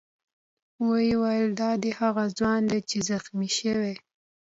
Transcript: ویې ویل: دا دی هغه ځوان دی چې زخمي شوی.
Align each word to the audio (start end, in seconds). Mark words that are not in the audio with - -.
ویې 0.87 1.15
ویل: 1.21 1.47
دا 1.61 1.71
دی 1.81 1.91
هغه 1.99 2.23
ځوان 2.37 2.61
دی 2.71 2.79
چې 2.89 2.97
زخمي 3.09 3.49
شوی. 3.59 3.95